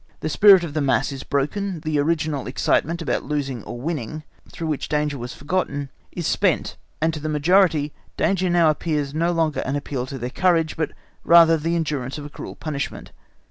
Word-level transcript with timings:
The 0.21 0.29
spirit 0.29 0.63
of 0.63 0.73
the 0.73 0.81
mass 0.81 1.11
is 1.11 1.21
broken; 1.21 1.81
the 1.81 1.99
original 1.99 2.47
excitement 2.47 3.03
about 3.03 3.23
losing 3.23 3.63
or 3.65 3.79
winning, 3.79 4.23
through 4.51 4.65
which 4.65 4.89
danger 4.89 5.15
was 5.15 5.35
forgotten, 5.35 5.91
is 6.11 6.25
spent, 6.25 6.75
and 6.99 7.13
to 7.13 7.19
the 7.19 7.29
majority 7.29 7.93
danger 8.17 8.49
now 8.49 8.71
appears 8.71 9.13
no 9.13 9.31
longer 9.31 9.59
an 9.59 9.75
appeal 9.75 10.07
to 10.07 10.17
their 10.17 10.31
courage, 10.31 10.75
but 10.75 10.91
rather 11.23 11.55
the 11.55 11.75
endurance 11.75 12.17
of 12.17 12.25
a 12.25 12.29
cruel 12.31 12.55
punishment. 12.55 13.11